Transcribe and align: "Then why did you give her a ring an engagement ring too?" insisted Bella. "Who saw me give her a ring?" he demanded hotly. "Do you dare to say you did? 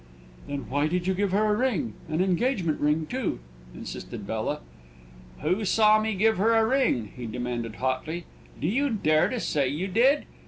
"Then 0.47 0.67
why 0.67 0.87
did 0.87 1.05
you 1.05 1.13
give 1.13 1.31
her 1.31 1.53
a 1.53 1.55
ring 1.55 1.93
an 2.09 2.21
engagement 2.23 2.79
ring 2.81 3.05
too?" 3.05 3.37
insisted 3.75 4.25
Bella. 4.25 4.61
"Who 5.41 5.63
saw 5.63 5.99
me 6.01 6.15
give 6.15 6.37
her 6.37 6.55
a 6.55 6.65
ring?" 6.65 7.11
he 7.15 7.27
demanded 7.27 7.75
hotly. 7.75 8.25
"Do 8.59 8.65
you 8.65 8.89
dare 8.89 9.29
to 9.29 9.39
say 9.39 9.67
you 9.67 9.87
did? 9.87 10.25